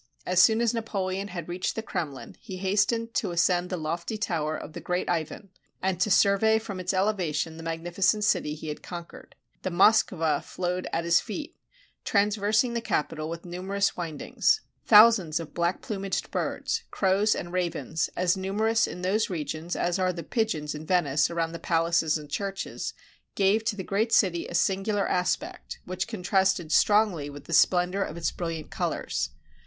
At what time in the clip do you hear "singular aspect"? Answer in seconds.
24.55-25.77